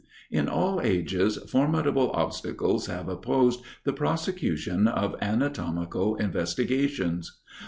In 0.31 0.47
all 0.49 0.81
ages, 0.81 1.37
formidable 1.47 2.09
obstacles 2.15 2.87
have 2.87 3.07
opposed 3.07 3.61
the 3.83 3.93
prosecution 3.93 4.87
of 4.87 5.15
anatomical 5.21 6.15
investigations. 6.15 7.39